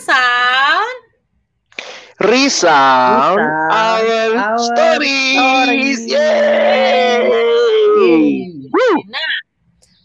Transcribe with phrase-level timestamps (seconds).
[0.00, 1.00] Sound
[2.24, 6.08] Resound our, our stories.
[6.08, 6.08] stories.
[9.08, 9.32] Nah,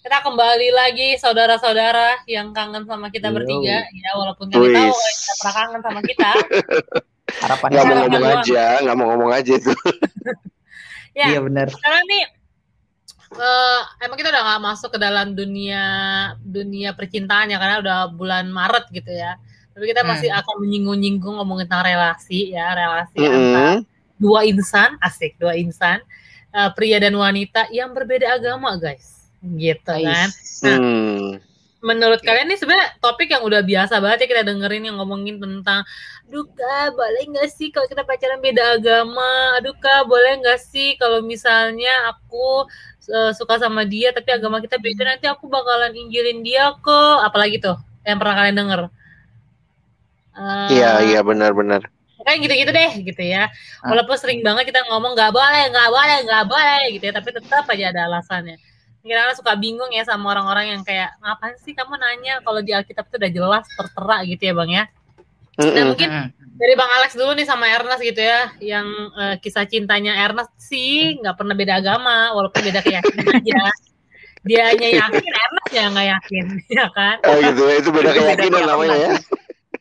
[0.04, 3.40] kita kembali lagi saudara-saudara yang kangen sama kita Yo.
[3.40, 6.32] bertiga ya walaupun kami tahu kita pernah kangen sama kita.
[7.44, 9.74] Harapan nggak mau ngomong aja, nggak mau ngomong aja itu.
[11.20, 11.72] ya, iya benar.
[11.72, 12.24] Sekarang nih
[13.32, 15.84] uh, emang kita udah nggak masuk ke dalam dunia
[16.44, 19.36] dunia percintaan ya karena udah bulan Maret gitu ya.
[19.76, 20.40] Tapi kita masih hmm.
[20.40, 23.36] akan menyinggung-nyinggung ngomongin tentang relasi ya, relasi hmm.
[23.36, 23.72] antara
[24.16, 26.00] dua insan, asik, dua insan,
[26.56, 29.28] uh, pria dan wanita yang berbeda agama, guys.
[29.44, 30.32] Gitu kan.
[30.64, 34.98] Nah, hmm menurut kalian ini sebenarnya topik yang udah biasa banget ya kita dengerin yang
[34.98, 35.86] ngomongin tentang
[36.26, 41.22] duka boleh nggak sih kalau kita pacaran beda agama aduh kak boleh nggak sih kalau
[41.22, 42.66] misalnya aku
[43.14, 47.62] uh, suka sama dia tapi agama kita beda nanti aku bakalan injilin dia kok apalagi
[47.62, 48.82] tuh yang pernah kalian denger
[50.36, 51.88] uh, iya iya benar-benar
[52.26, 53.48] kayak gitu-gitu deh gitu ya.
[53.86, 53.94] Ah.
[53.94, 57.64] walaupun sering banget kita ngomong nggak boleh nggak boleh nggak boleh gitu ya tapi tetap
[57.70, 58.58] aja ada alasannya.
[59.06, 63.06] Kadang suka bingung ya sama orang-orang yang kayak ngapain sih kamu nanya kalau di Alkitab
[63.06, 64.84] itu udah jelas tertera gitu ya bang ya.
[65.62, 66.10] Nah mungkin
[66.58, 71.22] dari bang Alex dulu nih sama Ernest gitu ya yang uh, kisah cintanya Ernest sih
[71.22, 73.70] nggak pernah beda agama walaupun beda keyakinan aja.
[74.42, 76.46] Dia hanya yakin Ernest ya nggak yakin
[76.82, 77.16] ya kan?
[77.30, 79.12] Oh gitu itu beda keyakinan namanya ya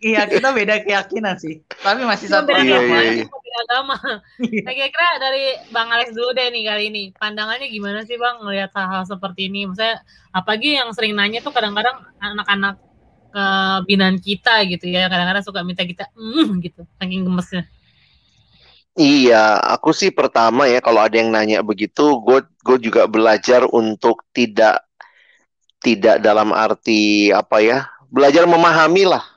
[0.04, 1.64] iya kita beda keyakinan sih.
[1.80, 2.60] Tapi masih satu agama.
[2.60, 3.60] iya, iya, iya.
[3.64, 3.96] agama.
[4.36, 8.70] Nah kira-kira dari bang Alex dulu deh nih kali ini pandangannya gimana sih bang melihat
[8.76, 9.64] hal-hal seperti ini?
[9.64, 10.04] Misalnya
[10.36, 12.76] apalagi yang sering nanya tuh kadang-kadang anak-anak
[13.32, 13.46] ke
[13.88, 15.08] binaan kita gitu ya.
[15.08, 17.64] Kadang-kadang suka minta kita mm, gitu saking gemesnya.
[18.94, 24.22] Iya, aku sih pertama ya kalau ada yang nanya begitu, gue gue juga belajar untuk
[24.30, 24.86] tidak
[25.82, 29.33] tidak dalam arti apa ya, belajar memahami lah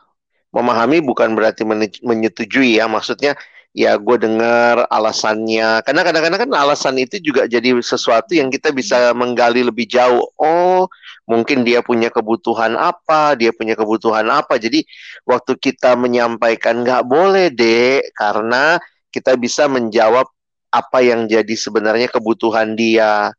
[0.52, 1.68] memahami bukan berarti
[2.02, 2.88] menyetujui ya.
[2.88, 3.36] Maksudnya
[3.78, 5.86] ya gue dengar alasannya.
[5.86, 10.26] Karena kadang-kadang kan alasan itu juga jadi sesuatu yang kita bisa menggali lebih jauh.
[10.42, 10.90] Oh
[11.28, 14.58] mungkin dia punya kebutuhan apa dia punya kebutuhan apa.
[14.58, 14.82] Jadi
[15.28, 18.82] waktu kita menyampaikan nggak boleh deh karena
[19.14, 20.26] kita bisa menjawab
[20.74, 23.32] apa yang jadi sebenarnya kebutuhan dia.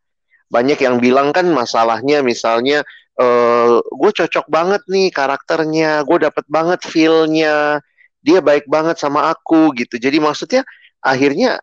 [0.49, 2.81] Banyak yang bilang kan masalahnya misalnya
[3.19, 7.83] uh, gue cocok banget nih karakternya, gue dapet banget feelnya,
[8.23, 9.99] dia baik banget sama aku gitu.
[9.99, 10.63] Jadi maksudnya
[11.03, 11.59] akhirnya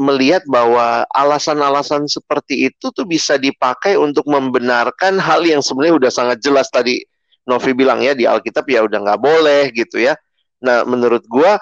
[0.00, 6.38] melihat bahwa alasan-alasan seperti itu tuh bisa dipakai untuk membenarkan hal yang sebenarnya udah sangat
[6.40, 7.04] jelas tadi
[7.44, 10.16] Novi bilang ya di Alkitab ya udah nggak boleh gitu ya.
[10.64, 11.52] Nah menurut gue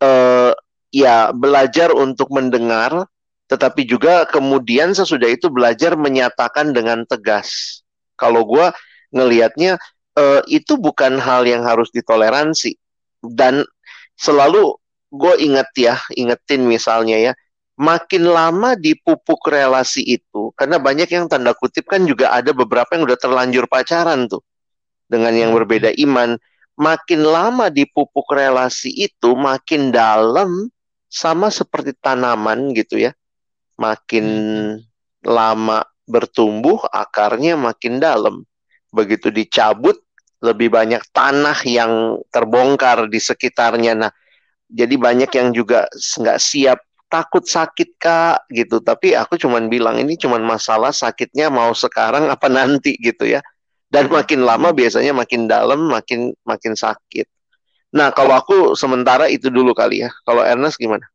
[0.00, 0.52] uh,
[0.88, 3.04] ya belajar untuk mendengar,
[3.48, 7.80] tetapi juga kemudian sesudah itu belajar menyatakan dengan tegas
[8.18, 8.66] kalau gue
[9.14, 9.78] ngelihatnya
[10.18, 12.74] uh, itu bukan hal yang harus ditoleransi
[13.22, 13.62] dan
[14.18, 14.74] selalu
[15.08, 17.32] gue inget ya ingetin misalnya ya
[17.78, 23.06] makin lama dipupuk relasi itu karena banyak yang tanda kutip kan juga ada beberapa yang
[23.06, 24.42] udah terlanjur pacaran tuh
[25.06, 25.58] dengan yang hmm.
[25.62, 26.36] berbeda iman
[26.74, 30.68] makin lama dipupuk relasi itu makin dalam
[31.08, 33.14] sama seperti tanaman gitu ya
[33.78, 34.74] makin hmm.
[35.24, 38.42] lama bertumbuh, akarnya makin dalam.
[38.88, 40.00] Begitu dicabut,
[40.40, 43.92] lebih banyak tanah yang terbongkar di sekitarnya.
[43.94, 44.12] Nah,
[44.66, 46.80] jadi banyak yang juga nggak siap.
[47.08, 48.84] Takut sakit kak gitu.
[48.84, 53.40] Tapi aku cuman bilang ini cuman masalah sakitnya mau sekarang apa nanti gitu ya.
[53.88, 57.24] Dan makin lama biasanya makin dalam makin makin sakit.
[57.96, 60.12] Nah kalau aku sementara itu dulu kali ya.
[60.28, 61.08] Kalau Ernest gimana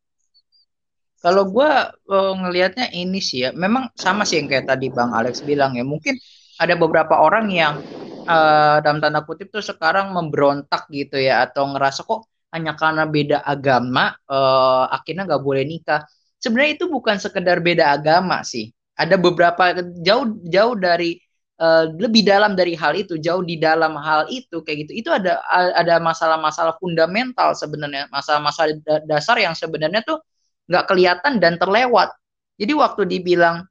[1.24, 1.72] kalau gue
[2.12, 5.88] uh, ngelihatnya ini sih ya, memang sama sih yang kayak tadi Bang Alex bilang ya.
[5.88, 6.20] Mungkin
[6.60, 7.80] ada beberapa orang yang
[8.28, 13.40] uh, dalam tanda kutip tuh sekarang memberontak gitu ya, atau ngerasa kok hanya karena beda
[13.40, 16.04] agama uh, akhirnya nggak boleh nikah.
[16.44, 18.68] Sebenarnya itu bukan sekedar beda agama sih.
[19.00, 21.16] Ada beberapa jauh jauh dari
[21.64, 25.08] uh, lebih dalam dari hal itu, jauh di dalam hal itu kayak gitu.
[25.08, 25.40] Itu ada
[25.72, 28.76] ada masalah-masalah fundamental sebenarnya, masalah-masalah
[29.08, 30.20] dasar yang sebenarnya tuh
[30.68, 32.12] nggak kelihatan dan terlewat.
[32.58, 33.66] Jadi waktu dibilang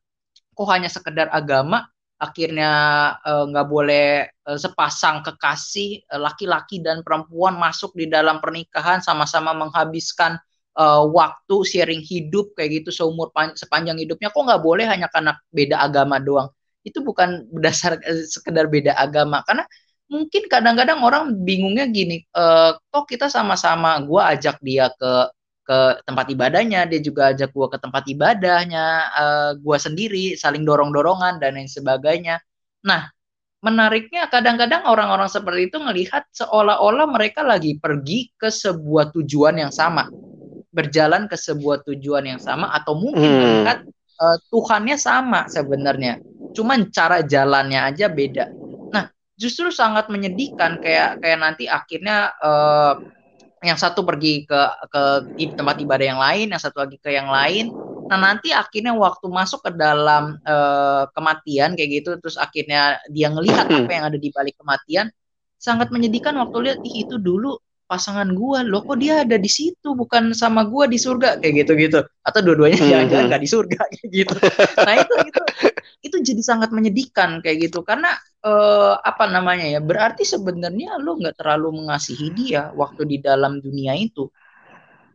[0.52, 1.86] kok hanya sekedar agama,
[2.22, 2.70] akhirnya
[3.18, 4.06] eh, nggak boleh
[4.46, 10.38] uh, sepasang kekasih laki laki-laki dan perempuan masuk di dalam pernikahan sama-sama menghabiskan
[11.12, 16.16] waktu sharing hidup kayak gitu seumur sepanjang hidupnya kok nggak boleh hanya karena beda agama
[16.16, 16.48] doang
[16.80, 19.68] itu bukan berdasar sekedar beda agama karena
[20.08, 25.28] mungkin kadang-kadang orang bingungnya gini uh, kok kita sama-sama gue ajak dia ke
[25.62, 30.66] ke tempat ibadahnya, dia juga ajak gue ke tempat ibadahnya, uh, eh, gue sendiri saling
[30.66, 32.42] dorong-dorongan dan lain sebagainya.
[32.82, 33.06] Nah,
[33.62, 40.10] menariknya kadang-kadang orang-orang seperti itu melihat seolah-olah mereka lagi pergi ke sebuah tujuan yang sama,
[40.74, 43.38] berjalan ke sebuah tujuan yang sama atau mungkin hmm.
[43.38, 43.78] melihat
[44.18, 46.18] uh, Tuhannya sama sebenarnya,
[46.58, 48.50] cuman cara jalannya aja beda.
[48.90, 49.06] Nah,
[49.38, 52.98] justru sangat menyedihkan kayak kayak nanti akhirnya uh,
[53.62, 54.60] yang satu pergi ke
[54.90, 55.02] ke
[55.54, 57.70] tempat ibadah yang lain, yang satu lagi ke yang lain.
[58.10, 63.70] Nah nanti akhirnya waktu masuk ke dalam uh, kematian kayak gitu, terus akhirnya dia ngelihat
[63.70, 65.08] apa yang ada di balik kematian,
[65.56, 67.56] sangat menyedihkan waktu lihat Ih, itu dulu
[67.92, 69.92] pasangan gua loh kok dia ada di situ?
[69.92, 72.88] Bukan sama gua di surga kayak gitu gitu atau dua-duanya hmm.
[72.88, 74.34] jangan-jangan nggak di surga kayak gitu.
[74.80, 75.40] Nah itu itu
[76.08, 77.84] itu jadi sangat menyedihkan kayak gitu.
[77.84, 78.16] Karena
[78.48, 83.92] uh, apa namanya ya berarti sebenarnya lo nggak terlalu mengasihi dia waktu di dalam dunia
[83.92, 84.32] itu.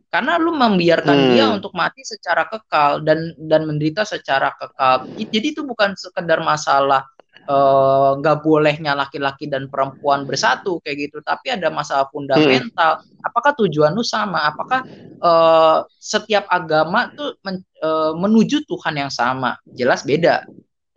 [0.08, 1.28] Karena lu membiarkan hmm.
[1.34, 5.10] dia untuk mati secara kekal dan dan menderita secara kekal.
[5.18, 7.17] Jadi itu bukan sekedar masalah Eh,
[7.48, 13.24] nggak uh, bolehnya laki-laki dan perempuan bersatu kayak gitu tapi ada masalah fundamental hmm.
[13.24, 14.84] apakah tujuan lu sama apakah
[15.24, 20.44] uh, setiap agama tuh men, uh, menuju Tuhan yang sama jelas beda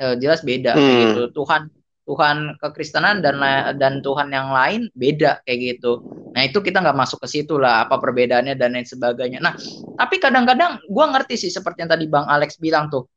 [0.03, 0.81] uh, jelas beda hmm.
[0.83, 1.71] kayak gitu Tuhan
[2.03, 3.39] Tuhan kekristenan dan
[3.79, 6.03] dan Tuhan yang lain beda kayak gitu.
[6.33, 9.39] Nah itu kita nggak masuk ke situ lah apa perbedaannya dan lain sebagainya.
[9.39, 9.55] Nah
[9.95, 13.07] tapi kadang-kadang gue ngerti sih seperti yang tadi Bang Alex bilang tuh.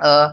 [0.00, 0.32] Uh,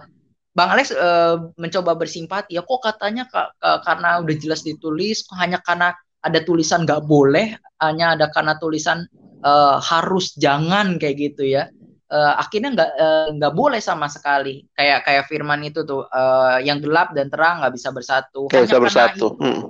[0.57, 2.57] Bang Alex uh, mencoba bersimpati.
[2.57, 7.55] Ya kok katanya ka, ka, karena udah jelas ditulis hanya karena ada tulisan nggak boleh
[7.79, 9.07] hanya ada karena tulisan
[9.45, 11.69] uh, harus jangan kayak gitu ya.
[12.09, 12.91] Uh, akhirnya nggak
[13.37, 14.65] nggak uh, boleh sama sekali.
[14.73, 18.49] Kayak kayak firman itu tuh uh, yang gelap dan terang nggak bisa bersatu.
[18.49, 19.27] Hanya bisa bersatu.
[19.37, 19.61] hmm.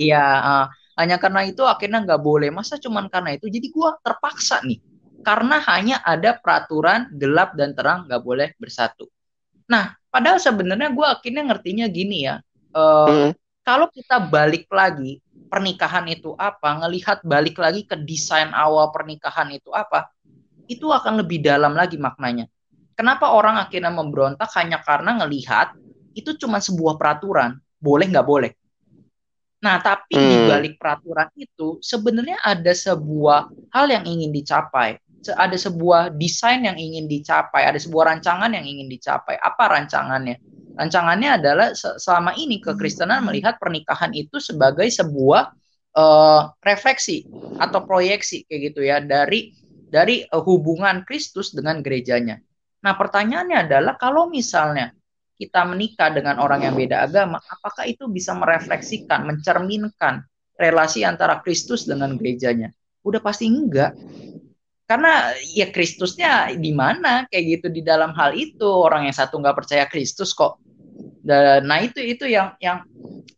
[0.00, 0.48] iya hmm.
[0.48, 2.48] uh, hanya karena itu akhirnya nggak boleh.
[2.48, 3.52] Masa cuman karena itu?
[3.52, 4.80] Jadi gua terpaksa nih.
[5.22, 9.06] Karena hanya ada peraturan gelap dan terang nggak boleh bersatu.
[9.68, 12.44] Nah Padahal sebenarnya gue akhirnya ngertinya gini ya.
[12.76, 13.30] Uh, hmm.
[13.64, 19.72] Kalau kita balik lagi pernikahan itu apa, ngelihat balik lagi ke desain awal pernikahan itu
[19.72, 20.12] apa,
[20.68, 22.44] itu akan lebih dalam lagi maknanya.
[22.92, 25.72] Kenapa orang akhirnya memberontak hanya karena ngelihat
[26.12, 28.52] itu cuma sebuah peraturan, boleh nggak boleh.
[29.64, 30.28] Nah, tapi hmm.
[30.28, 36.74] di balik peraturan itu sebenarnya ada sebuah hal yang ingin dicapai ada sebuah desain yang
[36.74, 39.38] ingin dicapai, ada sebuah rancangan yang ingin dicapai.
[39.38, 40.42] Apa rancangannya?
[40.74, 45.52] Rancangannya adalah selama ini kekristenan melihat pernikahan itu sebagai sebuah
[45.94, 47.28] uh, refleksi
[47.60, 49.52] atau proyeksi kayak gitu ya dari
[49.92, 52.40] dari uh, hubungan Kristus dengan gerejanya.
[52.82, 54.90] Nah, pertanyaannya adalah kalau misalnya
[55.36, 60.24] kita menikah dengan orang yang beda agama, apakah itu bisa merefleksikan, mencerminkan
[60.56, 62.72] relasi antara Kristus dengan gerejanya?
[63.02, 63.94] Udah pasti enggak
[64.92, 67.24] karena ya Kristusnya di mana?
[67.32, 68.68] Kayak gitu di dalam hal itu.
[68.68, 70.60] Orang yang satu nggak percaya Kristus kok.
[71.24, 72.84] Nah itu itu yang yang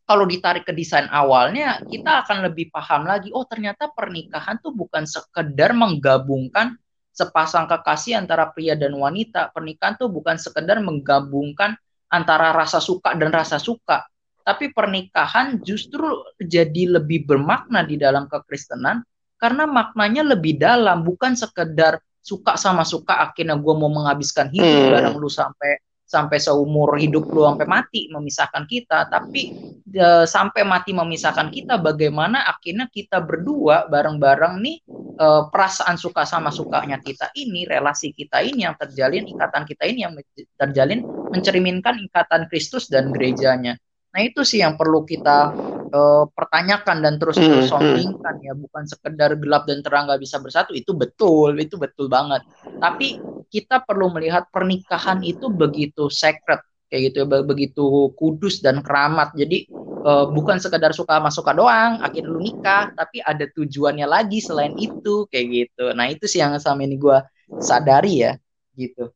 [0.03, 5.07] kalau ditarik ke desain awalnya kita akan lebih paham lagi oh ternyata pernikahan tuh bukan
[5.07, 6.75] sekedar menggabungkan
[7.15, 9.55] sepasang kekasih antara pria dan wanita.
[9.55, 11.79] Pernikahan tuh bukan sekedar menggabungkan
[12.11, 14.03] antara rasa suka dan rasa suka.
[14.43, 19.07] Tapi pernikahan justru jadi lebih bermakna di dalam kekristenan
[19.45, 24.93] karena maknanya lebih dalam bukan sekedar suka sama suka akhirnya gue mau menghabiskan hidup hmm.
[24.97, 29.53] bareng lu sampai sampai seumur hidup lu sampai mati memisahkan kita tapi
[29.93, 34.77] e, sampai mati memisahkan kita bagaimana akhirnya kita berdua bareng-bareng nih
[35.21, 40.01] e, perasaan suka sama sukanya kita ini relasi kita ini yang terjalin ikatan kita ini
[40.09, 40.13] yang
[40.57, 43.77] terjalin mencerminkan ikatan Kristus dan gerejanya
[44.17, 45.53] nah itu sih yang perlu kita
[45.93, 50.39] uh, pertanyakan dan terus terus hmm, soundingkan ya bukan sekedar gelap dan terang nggak bisa
[50.41, 52.41] bersatu itu betul itu betul banget.
[52.79, 53.19] Tapi
[53.51, 59.35] kita perlu melihat pernikahan itu begitu sacred kayak gitu ya begitu kudus dan keramat.
[59.35, 59.67] Jadi
[60.07, 64.77] uh, bukan sekedar suka sama suka doang akhirnya lu nikah tapi ada tujuannya lagi selain
[64.79, 65.85] itu kayak gitu.
[65.97, 67.19] Nah itu sih yang sama ini gue
[67.59, 68.33] sadari ya
[68.75, 69.11] gitu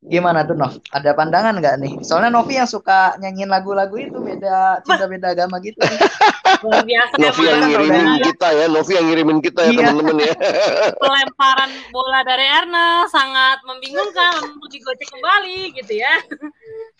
[0.00, 0.80] Gimana tuh Nov?
[0.96, 1.92] Ada pandangan nggak nih?
[2.00, 5.76] Soalnya Novi yang suka nyanyiin lagu-lagu itu beda cinta beda agama gitu.
[6.64, 7.20] Luar biasa.
[7.20, 9.78] Novi yang ngirimin kita ya, Novi yang ngirimin kita ya iya.
[9.92, 10.34] teman-teman ya.
[11.04, 16.14] Pelemparan bola dari Erna sangat membingungkan untuk digocek kembali gitu ya.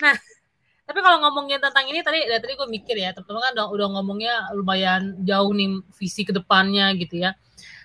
[0.01, 0.17] Nah,
[0.89, 3.89] tapi kalau ngomongin tentang ini tadi dari tadi gue mikir ya, teman-teman kan udah, udah
[4.01, 7.37] ngomongnya lumayan jauh nih visi ke depannya gitu ya.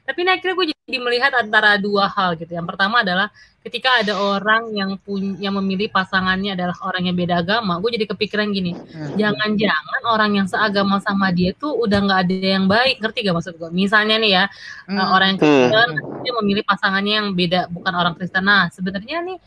[0.05, 2.53] Tapi ini akhirnya gue jadi melihat antara dua hal gitu.
[2.53, 3.33] Yang pertama adalah
[3.65, 8.05] ketika ada orang yang punya yang memilih pasangannya adalah orang yang beda agama, gue jadi
[8.13, 9.17] kepikiran gini, hmm.
[9.17, 13.57] jangan-jangan orang yang seagama sama dia tuh udah nggak ada yang baik, ngerti gak maksud
[13.57, 13.69] gue?
[13.73, 14.45] Misalnya nih ya,
[14.85, 14.97] hmm.
[15.01, 16.21] orang yang Kristen hmm.
[16.21, 18.45] dia memilih pasangannya yang beda, bukan orang Kristen.
[18.45, 19.37] Nah, sebenarnya nih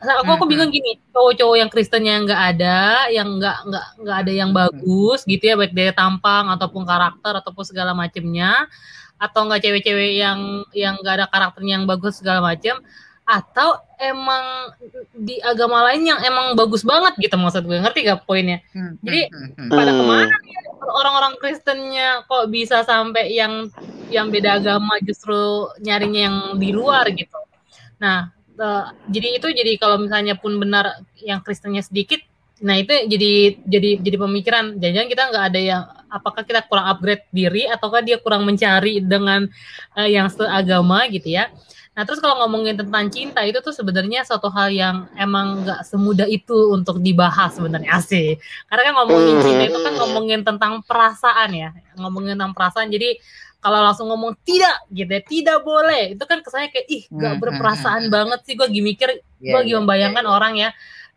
[0.00, 2.78] aku aku bingung gini cowok-cowok yang Kristennya nggak ada
[3.12, 7.64] yang nggak nggak nggak ada yang bagus gitu ya baik dari tampang ataupun karakter ataupun
[7.64, 8.64] segala macamnya
[9.16, 12.80] atau enggak cewek-cewek yang yang nggak ada karakternya yang bagus segala macam
[13.26, 14.70] atau emang
[15.10, 17.82] di agama lain yang emang bagus banget gitu maksud gue.
[17.82, 18.62] Ngerti gak poinnya?
[18.70, 23.66] Hmm, jadi hmm, hmm, pada ke mana ya orang-orang Kristennya kok bisa sampai yang
[24.14, 27.34] yang beda agama justru nyarinya yang di luar gitu?
[27.98, 28.30] Nah
[28.62, 32.22] uh, jadi itu jadi kalau misalnya pun benar yang Kristennya sedikit
[32.56, 37.28] nah itu jadi jadi jadi pemikiran jangan-jangan kita nggak ada yang apakah kita kurang upgrade
[37.28, 39.44] diri ataukah dia kurang mencari dengan
[39.92, 41.52] uh, yang seagama gitu ya
[41.96, 46.28] Nah, terus kalau ngomongin tentang cinta itu tuh sebenarnya suatu hal yang emang nggak semudah
[46.28, 48.36] itu untuk dibahas sebenarnya sih.
[48.68, 52.92] Karena kan ngomongin cinta itu kan ngomongin tentang perasaan ya, ngomongin tentang perasaan.
[52.92, 53.16] Jadi
[53.64, 56.12] kalau langsung ngomong tidak gitu ya, tidak boleh.
[56.12, 58.16] Itu kan kesannya kayak ih nggak hmm, berperasaan hmm, hmm.
[58.20, 58.54] banget sih.
[58.60, 59.08] Gue mikir,
[59.40, 60.36] gue yeah, membayangkan yeah, yeah.
[60.36, 60.68] orang ya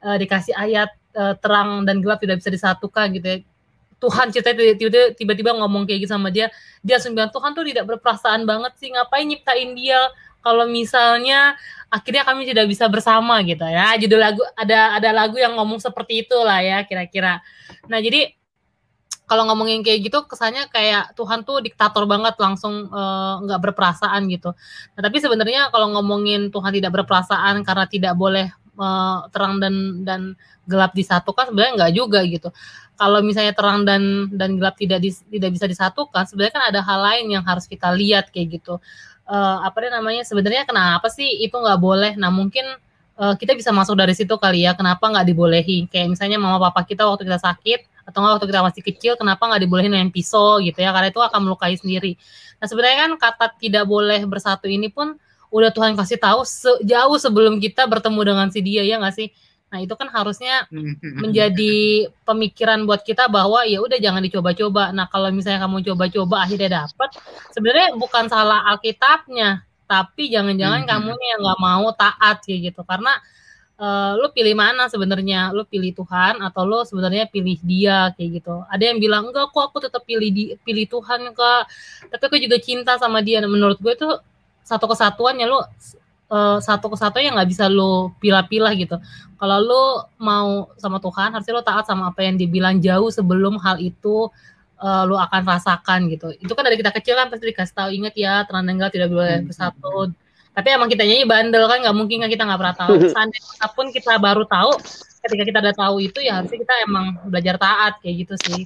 [0.08, 3.38] uh, dikasih ayat uh, terang dan gelap tidak bisa disatukan gitu ya.
[4.00, 4.56] Tuhan cerita
[5.20, 6.48] tiba-tiba ngomong kayak gitu sama dia,
[6.80, 10.00] dia bilang Tuhan tuh tidak berperasaan banget sih, ngapain nyiptain dia?
[10.40, 11.56] kalau misalnya
[11.92, 16.24] akhirnya kami tidak bisa bersama gitu ya judul lagu ada ada lagu yang ngomong seperti
[16.26, 17.44] itulah ya kira-kira
[17.92, 18.40] nah jadi
[19.30, 24.26] kalau ngomongin kayak gitu kesannya kayak Tuhan tuh diktator banget langsung eh, nggak uh, berperasaan
[24.26, 24.58] gitu.
[24.98, 28.50] Nah, tapi sebenarnya kalau ngomongin Tuhan tidak berperasaan karena tidak boleh
[28.80, 30.22] uh, terang dan dan
[30.64, 32.50] gelap disatukan sebenarnya nggak juga gitu.
[32.96, 37.00] Kalau misalnya terang dan dan gelap tidak dis, tidak bisa disatukan, sebenarnya kan ada hal
[37.00, 38.80] lain yang harus kita lihat kayak gitu.
[39.30, 42.18] Uh, apa namanya sebenarnya kenapa sih itu nggak boleh?
[42.18, 42.66] Nah mungkin
[43.20, 46.82] uh, kita bisa masuk dari situ kali ya kenapa nggak dibolehin kayak misalnya mama papa
[46.88, 50.82] kita waktu kita sakit atau waktu kita masih kecil kenapa nggak dibolehin main pisau gitu
[50.82, 50.90] ya?
[50.90, 52.18] Karena itu akan melukai sendiri.
[52.58, 55.16] Nah sebenarnya kan kata tidak boleh bersatu ini pun
[55.50, 59.30] udah Tuhan kasih tahu sejauh sebelum kita bertemu dengan si dia ya nggak sih
[59.70, 60.66] Nah, itu kan harusnya
[61.24, 64.90] menjadi pemikiran buat kita bahwa ya udah jangan dicoba-coba.
[64.92, 67.10] Nah, kalau misalnya kamu coba-coba akhirnya dapat,
[67.54, 72.82] sebenarnya bukan salah Alkitabnya, tapi jangan-jangan kamu nih yang nggak mau taat kayak gitu.
[72.82, 73.14] Karena
[73.78, 75.54] uh, lu pilih mana sebenarnya?
[75.54, 78.66] Lu pilih Tuhan atau lu sebenarnya pilih dia kayak gitu.
[78.74, 81.64] Ada yang bilang enggak kok aku tetap pilih di, pilih Tuhan kak.
[82.10, 83.38] Tapi aku juga cinta sama dia.
[83.38, 84.10] Nah, menurut gue itu
[84.64, 85.60] satu kesatuannya lu
[86.30, 88.96] uh, satu kesatu yang nggak bisa lo pilah-pilah gitu.
[89.40, 89.84] Kalau lo
[90.22, 94.30] mau sama Tuhan, harusnya lo taat sama apa yang dibilang jauh sebelum hal itu
[94.80, 96.32] uh, lo akan rasakan gitu.
[96.40, 99.42] Itu kan dari kita kecil kan pasti dikasih tahu inget ya terang dan tidak boleh
[99.42, 99.48] hmm.
[99.50, 100.14] bersatu.
[100.50, 102.94] Tapi emang kita nyanyi bandel kan nggak mungkin kan kita nggak pernah tahu.
[103.14, 104.72] Seandainya pun kita baru tahu,
[105.28, 108.62] ketika kita udah tahu itu ya harusnya kita emang belajar taat kayak gitu sih.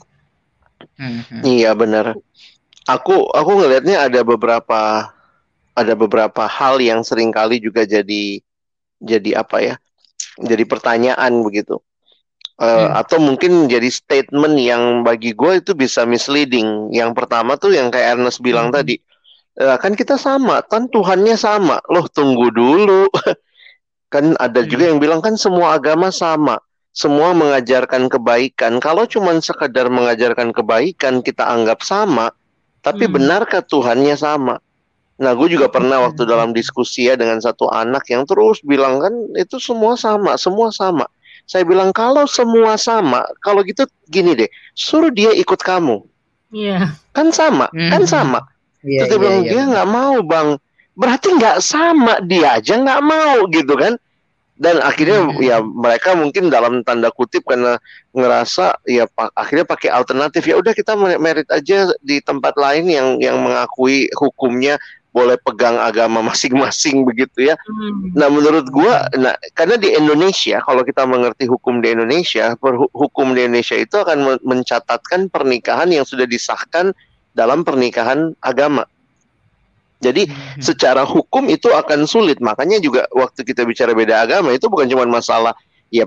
[0.98, 1.22] Hmm.
[1.46, 2.18] Iya benar.
[2.84, 5.14] Aku aku ngelihatnya ada beberapa
[5.74, 8.40] ada beberapa hal yang sering kali juga jadi
[9.02, 9.76] jadi apa ya
[10.40, 11.82] jadi pertanyaan begitu
[12.62, 12.90] uh, hmm.
[13.02, 18.18] atau mungkin jadi statement yang bagi gue itu bisa misleading yang pertama tuh yang kayak
[18.18, 18.76] Ernest bilang hmm.
[18.78, 18.96] tadi
[19.62, 23.10] uh, kan kita sama kan Tuhannya sama loh tunggu dulu
[24.14, 24.70] kan ada hmm.
[24.70, 26.62] juga yang bilang kan semua agama sama
[26.94, 32.30] semua mengajarkan kebaikan kalau cuma sekedar mengajarkan kebaikan kita anggap sama
[32.86, 33.14] tapi hmm.
[33.18, 34.62] benarkah Tuhannya sama
[35.22, 39.14] Nah, gue juga pernah waktu dalam diskusi ya dengan satu anak yang terus bilang kan
[39.38, 41.06] itu semua sama, semua sama.
[41.46, 46.02] Saya bilang kalau semua sama, kalau gitu gini deh, suruh dia ikut kamu.
[46.50, 46.90] Iya.
[46.90, 47.14] Yeah.
[47.14, 47.92] Kan sama, mm -hmm.
[47.94, 48.40] kan sama.
[48.82, 49.52] Yeah, Terus dia yeah, bilang yeah.
[49.52, 50.50] dia nggak mau bang,
[50.98, 53.94] berarti nggak sama dia aja nggak mau gitu kan?
[54.54, 55.42] Dan akhirnya hmm.
[55.42, 57.82] ya mereka mungkin dalam tanda kutip karena
[58.14, 63.18] ngerasa ya pak, akhirnya pakai alternatif ya udah kita merit aja di tempat lain yang
[63.18, 64.78] yang mengakui hukumnya
[65.14, 67.56] boleh pegang agama masing-masing begitu ya.
[67.70, 68.12] Hmm.
[68.18, 72.58] Nah, menurut gua nah karena di Indonesia kalau kita mengerti hukum di Indonesia,
[72.92, 76.92] hukum di Indonesia itu akan mencatatkan pernikahan yang sudah disahkan
[77.38, 78.84] dalam pernikahan agama.
[80.04, 80.60] Jadi hmm.
[80.60, 82.44] secara hukum itu akan sulit.
[82.44, 85.56] Makanya juga waktu kita bicara beda agama itu bukan cuma masalah
[85.94, 86.04] ya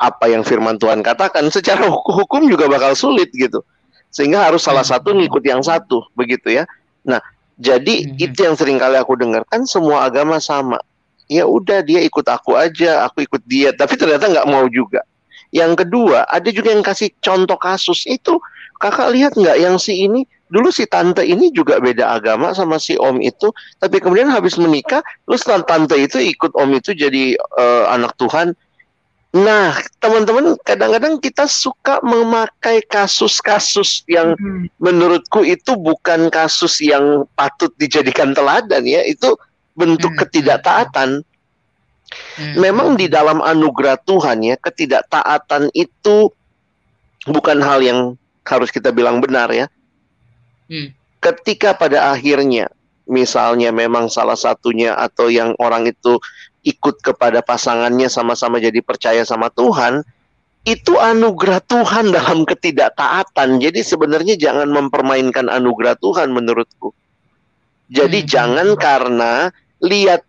[0.00, 3.60] apa yang firman Tuhan katakan, secara hukum juga bakal sulit gitu.
[4.08, 4.92] Sehingga harus salah hmm.
[4.96, 6.64] satu ngikut yang satu begitu ya.
[7.04, 7.20] Nah,
[7.58, 8.22] jadi hmm.
[8.22, 10.78] itu yang sering kali aku dengar kan semua agama sama.
[11.28, 15.04] Ya udah dia ikut aku aja, aku ikut dia, tapi ternyata nggak mau juga.
[15.52, 18.40] Yang kedua, ada juga yang kasih contoh kasus itu
[18.80, 22.96] kakak lihat nggak yang si ini dulu si tante ini juga beda agama sama si
[22.96, 28.16] om itu, tapi kemudian habis menikah, lu tante itu ikut om itu jadi uh, anak
[28.16, 28.56] Tuhan,
[29.28, 34.72] Nah, teman-teman, kadang-kadang kita suka memakai kasus-kasus yang hmm.
[34.80, 39.36] menurutku itu bukan kasus yang patut dijadikan teladan ya, itu
[39.76, 40.20] bentuk hmm.
[40.24, 41.20] ketidaktaatan.
[42.40, 42.54] Hmm.
[42.56, 46.32] Memang di dalam anugerah Tuhan ya, ketidaktaatan itu
[47.28, 48.00] bukan hal yang
[48.48, 49.68] harus kita bilang benar ya.
[50.72, 50.96] Hmm.
[51.20, 52.72] Ketika pada akhirnya
[53.08, 56.20] misalnya memang salah satunya atau yang orang itu
[56.62, 60.04] ikut kepada pasangannya sama-sama jadi percaya sama Tuhan,
[60.68, 63.58] itu anugerah Tuhan dalam ketidaktaatan.
[63.58, 66.92] Jadi sebenarnya jangan mempermainkan anugerah Tuhan menurutku.
[67.88, 68.28] Jadi hmm.
[68.28, 69.48] jangan karena
[69.80, 70.20] lihat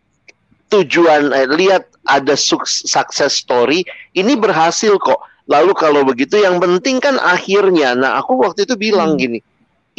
[0.71, 3.83] tujuan eh, lihat ada success story
[4.15, 5.19] ini berhasil kok.
[5.49, 7.97] Lalu kalau begitu yang penting kan akhirnya.
[7.97, 9.19] Nah, aku waktu itu bilang hmm.
[9.19, 9.39] gini,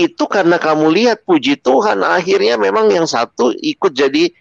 [0.01, 4.33] itu karena kamu lihat puji Tuhan akhirnya memang yang satu ikut jadi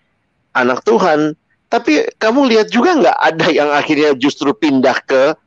[0.55, 1.35] anak Tuhan.
[1.69, 5.37] Tapi kamu lihat juga nggak ada yang akhirnya justru pindah ke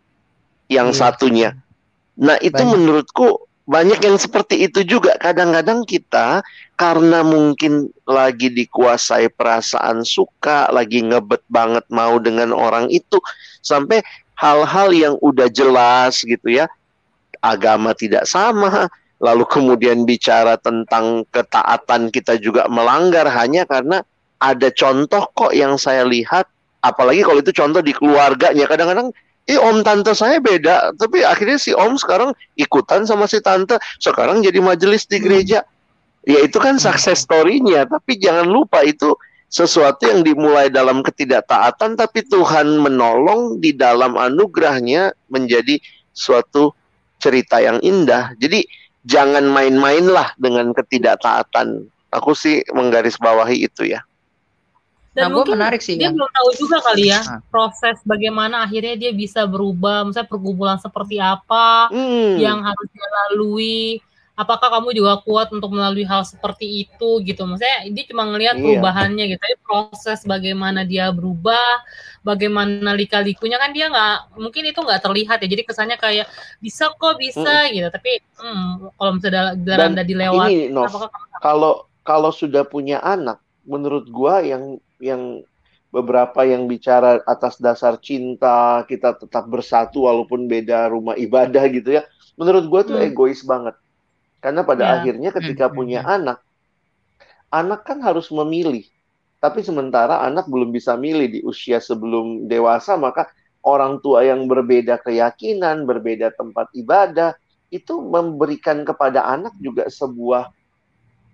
[0.70, 0.98] yang hmm.
[0.98, 1.58] satunya.
[2.14, 2.72] Nah, itu Banyak.
[2.78, 5.18] menurutku banyak yang seperti itu juga.
[5.18, 6.42] Kadang-kadang kita
[6.78, 13.18] karena mungkin lagi dikuasai perasaan suka, lagi ngebet banget mau dengan orang itu,
[13.62, 14.02] sampai
[14.38, 16.66] hal-hal yang udah jelas gitu ya,
[17.38, 18.90] agama tidak sama,
[19.22, 24.02] lalu kemudian bicara tentang ketaatan kita juga melanggar hanya karena
[24.42, 26.50] ada contoh kok yang saya lihat,
[26.82, 29.14] apalagi kalau itu contoh di keluarganya, kadang-kadang
[29.50, 34.38] Eh om tante saya beda, tapi akhirnya si om sekarang ikutan sama si tante, sekarang
[34.38, 35.66] jadi majelis di gereja.
[36.22, 39.18] Ya itu kan success story-nya, tapi jangan lupa itu
[39.50, 45.82] sesuatu yang dimulai dalam ketidaktaatan, tapi Tuhan menolong di dalam anugerahnya menjadi
[46.14, 46.70] suatu
[47.18, 48.38] cerita yang indah.
[48.38, 48.62] Jadi
[49.06, 51.86] jangan main-mainlah dengan ketidaktaatan.
[52.12, 54.04] Aku sih menggarisbawahi itu ya.
[55.12, 56.16] Dan nah, mungkin menarik sih dia kan?
[56.16, 57.44] belum tahu juga kali ya nah.
[57.52, 62.40] proses bagaimana akhirnya dia bisa berubah, misalnya pergumulan seperti apa hmm.
[62.40, 64.00] yang harus dia lalui.
[64.42, 67.46] Apakah kamu juga kuat untuk melalui hal seperti itu gitu?
[67.46, 68.62] Maksudnya dia cuma ngelihat iya.
[68.62, 71.82] perubahannya gitu, tapi proses bagaimana dia berubah,
[72.26, 75.48] bagaimana lika-likunya kan dia nggak mungkin itu nggak terlihat ya.
[75.48, 76.26] Jadi kesannya kayak
[76.58, 77.72] bisa kok bisa hmm.
[77.78, 80.74] gitu, tapi hmm, kalau misalnya dalam dilewat, ini,
[81.38, 85.46] kalau kalau sudah punya anak, menurut gua yang yang
[85.92, 92.02] beberapa yang bicara atas dasar cinta kita tetap bersatu walaupun beda rumah ibadah gitu ya
[92.40, 93.06] menurut gue tuh hmm.
[93.12, 93.76] egois banget
[94.42, 94.90] karena pada ya.
[95.00, 95.74] akhirnya ketika hmm.
[95.74, 96.14] punya hmm.
[96.20, 96.38] anak
[97.48, 98.84] anak kan harus memilih
[99.38, 103.30] tapi sementara anak belum bisa milih di usia sebelum dewasa maka
[103.62, 107.38] orang tua yang berbeda keyakinan berbeda tempat ibadah
[107.72, 110.52] itu memberikan kepada anak juga sebuah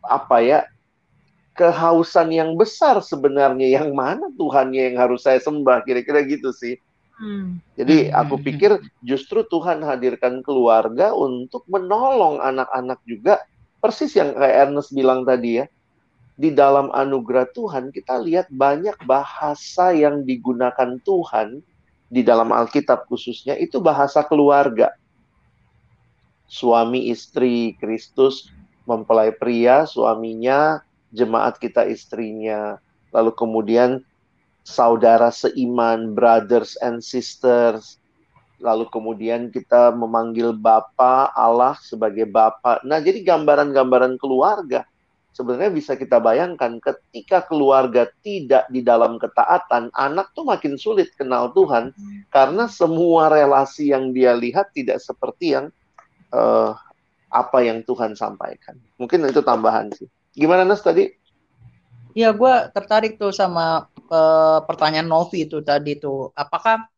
[0.07, 0.61] apa ya
[1.59, 6.79] kehausan yang besar sebenarnya yang mana Tuhannya yang harus saya sembah kira-kira gitu sih.
[7.19, 7.59] Hmm.
[7.75, 13.43] Jadi hmm, aku hmm, pikir justru Tuhan hadirkan keluarga untuk menolong anak-anak juga
[13.83, 15.67] persis yang kayak Ernest bilang tadi ya.
[16.39, 21.67] Di dalam anugerah Tuhan kita lihat banyak bahasa yang digunakan Tuhan
[22.07, 24.95] di dalam Alkitab khususnya itu bahasa keluarga.
[26.47, 28.49] Suami istri Kristus
[28.87, 30.81] mempelai pria, suaminya
[31.13, 32.81] jemaat kita istrinya,
[33.13, 34.07] lalu kemudian
[34.69, 37.97] saudara seiman, brothers and sisters,
[38.61, 42.85] lalu kemudian kita memanggil Bapa Allah sebagai Bapa.
[42.85, 44.85] Nah, jadi gambaran-gambaran keluarga
[45.39, 51.55] sebenarnya bisa kita bayangkan ketika keluarga tidak di dalam ketaatan, anak tuh makin sulit kenal
[51.55, 51.95] Tuhan
[52.35, 55.71] karena semua relasi yang dia lihat tidak seperti yang
[56.35, 56.75] uh,
[57.31, 58.75] apa yang Tuhan sampaikan.
[58.99, 60.11] Mungkin itu tambahan sih.
[60.35, 61.07] Gimana Nas tadi?
[62.17, 66.33] Ya, gue tertarik tuh sama uh, pertanyaan Novi itu tadi tuh.
[66.33, 66.89] Apakah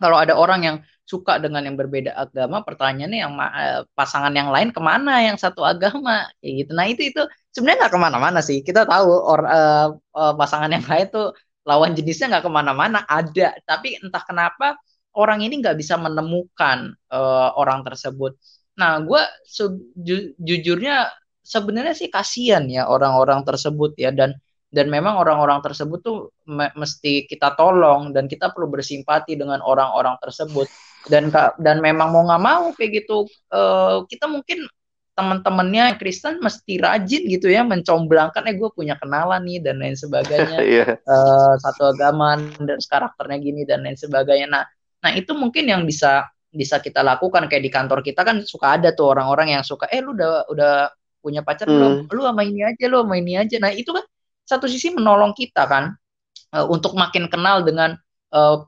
[0.00, 4.74] kalau ada orang yang suka dengan yang berbeda agama, pertanyaannya yang uh, pasangan yang lain
[4.74, 6.70] ke mana yang satu agama, kayak gitu.
[6.74, 7.22] Nah itu itu
[7.54, 8.58] sebenarnya nggak ke mana-mana sih.
[8.64, 11.32] Kita tahu or, uh, uh, pasangan yang lain tuh
[11.66, 13.54] lawan jenisnya nggak ke mana-mana, ada.
[13.62, 14.76] Tapi entah kenapa
[15.14, 18.36] orang ini nggak bisa menemukan uh, orang tersebut.
[18.76, 21.08] Nah, gue sejujurnya
[21.46, 24.34] sebenarnya sih kasihan ya orang-orang tersebut ya dan
[24.76, 30.20] dan memang orang-orang tersebut tuh me mesti kita tolong dan kita perlu bersimpati dengan orang-orang
[30.20, 30.68] tersebut.
[31.08, 33.24] Dan dan memang mau nggak mau kayak gitu
[33.56, 34.68] uh, kita mungkin
[35.16, 40.60] teman-temannya Kristen mesti rajin gitu ya mencomblangkan eh gue punya kenalan nih dan lain sebagainya.
[40.76, 41.00] Yeah.
[41.08, 44.44] Uh, satu agama dan karakternya gini dan lain sebagainya.
[44.52, 44.68] Nah
[45.00, 47.48] nah itu mungkin yang bisa bisa kita lakukan.
[47.48, 50.92] Kayak di kantor kita kan suka ada tuh orang-orang yang suka eh lu udah udah
[51.24, 52.12] punya pacar hmm.
[52.12, 53.56] lu sama ini aja lu sama ini aja.
[53.56, 54.04] Nah itu kan
[54.46, 55.92] satu sisi menolong kita kan
[56.54, 57.98] uh, untuk makin kenal dengan
[58.30, 58.62] uh,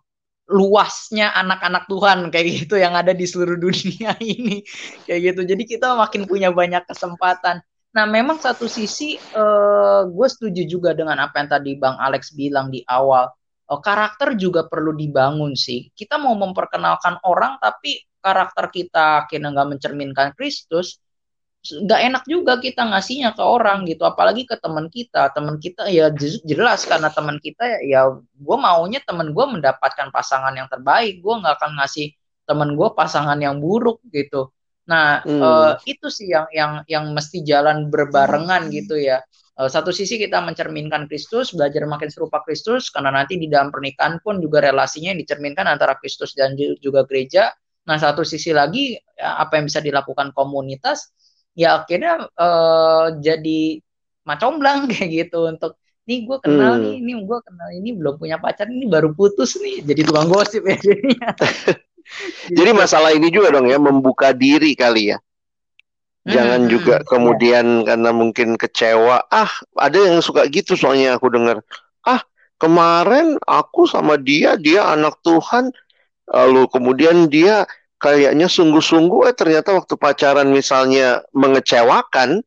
[0.49, 4.65] luasnya anak-anak Tuhan kayak gitu yang ada di seluruh dunia ini
[5.07, 5.41] kayak gitu.
[5.45, 7.61] Jadi kita makin punya banyak kesempatan.
[7.93, 12.73] Nah memang satu sisi uh, gue setuju juga dengan apa yang tadi bang Alex bilang
[12.73, 13.29] di awal.
[13.69, 15.93] Uh, karakter juga perlu dibangun sih.
[15.93, 20.99] Kita mau memperkenalkan orang tapi karakter kita akhirnya nggak mencerminkan Kristus,
[21.59, 24.07] nggak enak juga kita ngasihnya ke orang gitu.
[24.07, 25.35] Apalagi ke teman kita.
[25.35, 26.09] Teman kita ya
[26.47, 31.21] jelas karena teman kita ya, ya gue maunya teman gue mendapatkan pasangan yang terbaik.
[31.21, 32.15] Gue nggak akan ngasih
[32.49, 34.49] teman gue pasangan yang buruk gitu.
[34.89, 35.41] Nah hmm.
[35.45, 39.21] uh, itu sih yang yang yang mesti jalan berbarengan gitu ya.
[39.59, 44.23] Uh, satu sisi kita mencerminkan Kristus belajar makin serupa Kristus karena nanti di dalam pernikahan
[44.25, 47.53] pun juga relasinya yang dicerminkan antara Kristus dan juga gereja.
[47.85, 51.13] Nah satu sisi lagi ya, apa yang bisa dilakukan komunitas
[51.59, 53.83] ya akhirnya uh, jadi
[54.23, 55.75] macomblang kayak gitu untuk
[56.09, 56.83] nih gue kenal hmm.
[56.87, 59.85] nih ini gue kenal ini belum punya pacar ini baru putus nih.
[59.85, 61.35] Jadi tukang gosip ya jadinya.
[62.57, 65.19] Jadi masalah ini juga dong ya membuka diri kali ya.
[66.25, 67.93] Jangan hmm, juga hmm, kemudian ya.
[67.93, 71.61] karena mungkin kecewa ah ada yang suka gitu soalnya aku dengar.
[72.01, 72.25] Ah
[72.57, 75.69] kemarin aku sama dia dia anak Tuhan.
[76.29, 77.69] Lalu kemudian dia
[77.99, 82.41] kayaknya sungguh-sungguh eh ternyata waktu pacaran misalnya mengecewakan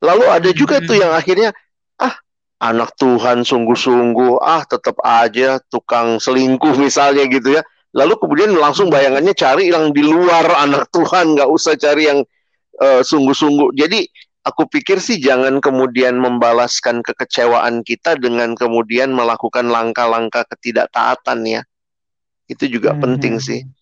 [0.00, 1.50] lalu ada juga tuh yang akhirnya
[1.98, 2.14] ah
[2.62, 7.62] anak Tuhan sungguh-sungguh ah tetap aja tukang selingkuh misalnya gitu ya
[7.96, 12.20] lalu kemudian langsung bayangannya cari yang di luar anak Tuhan nggak usah cari yang
[12.78, 14.06] uh, sungguh-sungguh jadi
[14.46, 21.60] aku pikir sih jangan kemudian membalaskan kekecewaan kita dengan kemudian melakukan langkah-langkah ketidaktaatan ya
[22.46, 23.00] itu juga hmm.
[23.02, 23.75] penting hmm, sih hmm.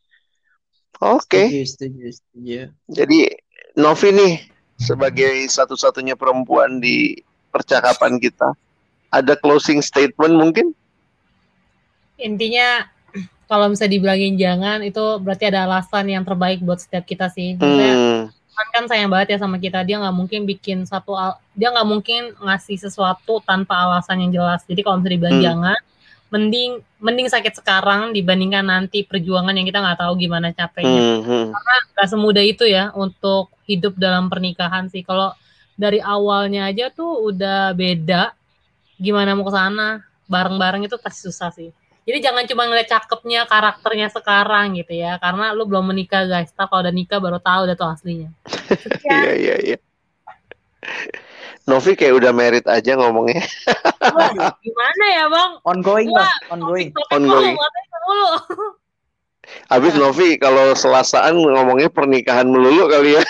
[1.02, 1.50] Oke.
[1.50, 1.66] Okay.
[1.66, 3.18] Setuju, setuju, Jadi
[3.74, 4.34] Novi nih
[4.78, 7.18] sebagai satu-satunya perempuan di
[7.54, 8.54] percakapan kita,
[9.10, 10.74] ada closing statement mungkin?
[12.18, 12.86] Intinya
[13.46, 17.54] kalau bisa dibilangin jangan itu berarti ada alasan yang terbaik buat setiap kita sih.
[17.58, 18.30] hmm.
[18.54, 21.14] kan, kan sayang banget ya sama kita dia nggak mungkin bikin satu
[21.58, 24.62] dia nggak mungkin ngasih sesuatu tanpa alasan yang jelas.
[24.66, 25.46] Jadi kalau bisa dibilang hmm.
[25.46, 25.78] jangan
[26.34, 31.22] mending mending sakit sekarang dibandingkan nanti perjuangan yang kita nggak tahu gimana capeknya.
[31.22, 31.46] Hmm, hmm.
[31.54, 35.06] Karena nggak semudah itu ya untuk hidup dalam pernikahan sih.
[35.06, 35.30] Kalau
[35.78, 38.34] dari awalnya aja tuh udah beda,
[38.98, 41.70] gimana mau ke sana bareng-bareng itu pasti susah sih.
[42.04, 46.50] Jadi jangan cuma ngeliat cakepnya karakternya sekarang gitu ya, karena lu belum menikah guys.
[46.50, 48.28] Tapi kalau udah nikah baru tahu udah tuh aslinya.
[49.06, 49.76] Iya iya iya.
[51.64, 53.40] Novi kayak udah merit aja ngomongnya.
[54.12, 55.50] Wah, gimana ya bang?
[55.64, 56.88] Ongoing Wah, bang, ongoing.
[57.08, 57.56] Ongoing.
[59.68, 63.22] Habis Novi kalau selasaan ngomongnya pernikahan melulu kali ya.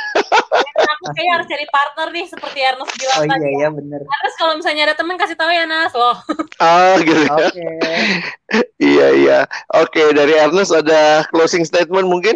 [0.98, 3.34] Aku kayak harus cari partner nih seperti Ernest bilang oh, tadi.
[3.34, 4.00] Oh iya iya bener.
[4.02, 6.16] Ernest kalau misalnya ada temen kasih tahu ya Nas loh.
[6.58, 7.22] Ah gitu.
[7.22, 7.34] Ya.
[7.34, 7.50] Oke.
[7.50, 7.94] Okay.
[8.94, 9.38] iya iya.
[9.74, 12.34] Oke okay, dari Ernest ada closing statement mungkin?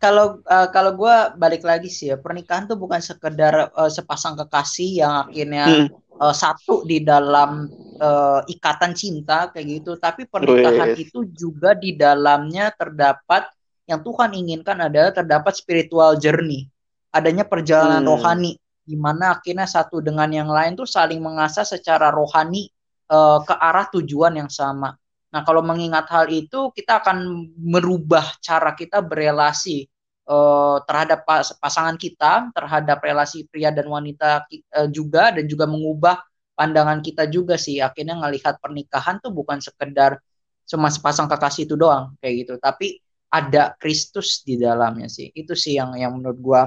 [0.00, 5.04] Kalau uh, kalau gue balik lagi sih ya pernikahan tuh bukan sekedar uh, sepasang kekasih
[5.04, 5.88] yang akhirnya hmm.
[6.16, 7.68] uh, satu di dalam
[8.00, 11.04] uh, ikatan cinta kayak gitu tapi pernikahan Wih.
[11.04, 13.52] itu juga di dalamnya terdapat
[13.84, 16.64] yang Tuhan inginkan adalah terdapat spiritual journey
[17.12, 18.10] adanya perjalanan hmm.
[18.10, 22.72] rohani di mana akhirnya satu dengan yang lain tuh saling mengasah secara rohani
[23.12, 24.96] uh, ke arah tujuan yang sama
[25.30, 29.86] Nah, kalau mengingat hal itu, kita akan merubah cara kita berelasi
[30.26, 36.18] uh, terhadap pas pasangan kita, terhadap relasi pria dan wanita uh, juga, dan juga mengubah
[36.58, 37.78] pandangan kita juga sih.
[37.78, 40.18] Akhirnya ngelihat pernikahan tuh bukan sekedar
[40.66, 42.98] cuma sepasang kekasih itu doang kayak gitu, tapi
[43.30, 45.30] ada Kristus di dalamnya sih.
[45.30, 46.62] Itu sih yang yang menurut gua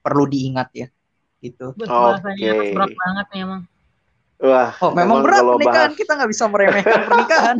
[0.00, 0.88] perlu diingat ya.
[1.42, 1.76] Gitu.
[1.76, 2.72] Betul, okay.
[2.72, 3.60] berat banget memang.
[4.42, 6.00] Wah, oh, memang berat pernikahan bahas...
[6.02, 7.56] kita nggak bisa meremehkan pernikahan.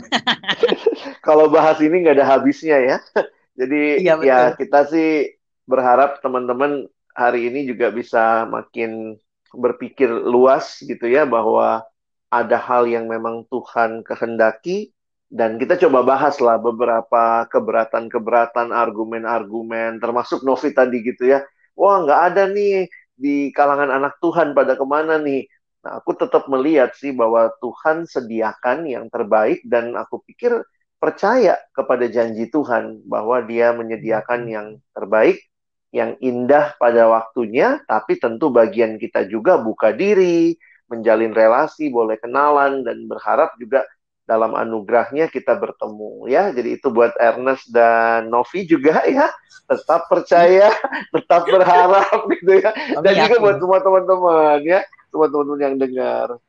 [1.26, 2.96] kalau bahas ini nggak ada habisnya ya.
[3.58, 5.30] Jadi iya, ya kita sih
[5.62, 9.14] berharap teman-teman hari ini juga bisa makin
[9.54, 11.86] berpikir luas gitu ya bahwa
[12.32, 14.90] ada hal yang memang Tuhan kehendaki
[15.30, 21.46] dan kita coba bahas lah beberapa keberatan-keberatan argumen-argumen termasuk Novi tadi gitu ya.
[21.78, 25.46] Wah nggak ada nih di kalangan anak Tuhan pada ke mana nih?
[25.82, 30.62] Nah, aku tetap melihat sih bahwa Tuhan sediakan yang terbaik dan aku pikir
[31.02, 35.42] percaya kepada janji Tuhan bahwa Dia menyediakan yang terbaik,
[35.90, 40.54] yang indah pada waktunya, tapi tentu bagian kita juga buka diri,
[40.86, 43.82] menjalin relasi, boleh kenalan dan berharap juga
[44.22, 46.54] dalam anugerahnya kita bertemu ya.
[46.54, 49.26] Jadi itu buat Ernest dan Novi juga ya.
[49.66, 50.70] Tetap percaya,
[51.10, 52.70] tetap berharap gitu ya.
[53.02, 56.40] Dan juga buat semua teman-teman ya teman-teman yang dengar.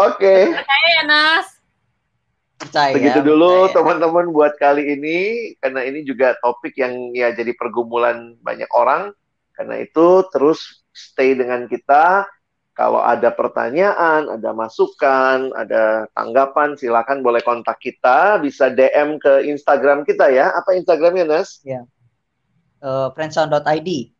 [0.00, 0.24] Oke.
[0.24, 0.40] Okay.
[0.56, 1.46] Percaya ya, Nas.
[2.56, 2.94] Percaya.
[2.96, 5.18] Begitu dulu teman-teman buat kali ini
[5.60, 9.12] karena ini juga topik yang ya jadi pergumulan banyak orang.
[9.52, 12.24] Karena itu terus stay dengan kita.
[12.72, 18.40] Kalau ada pertanyaan, ada masukan, ada tanggapan, silakan boleh kontak kita.
[18.40, 20.56] Bisa DM ke Instagram kita ya.
[20.56, 21.60] Apa Instagramnya, Nas?
[21.68, 21.84] Ya.
[22.80, 24.16] Uh, friendsound.id.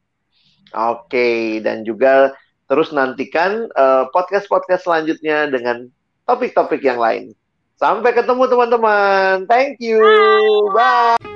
[0.72, 2.36] Oke, dan juga
[2.72, 5.92] terus nantikan podcast eh, podcast-podcast selanjutnya dengan
[6.24, 7.36] topik-topik yang lain.
[7.76, 9.44] Sampai ketemu teman-teman.
[9.44, 10.00] Thank you.
[10.72, 11.31] Bye.